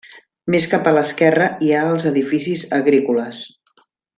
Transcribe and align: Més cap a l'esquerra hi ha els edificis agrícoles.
Més 0.53 0.63
cap 0.71 0.89
a 0.91 0.93
l'esquerra 0.95 1.49
hi 1.67 1.71
ha 1.75 1.83
els 1.91 2.09
edificis 2.13 2.65
agrícoles. 2.81 3.47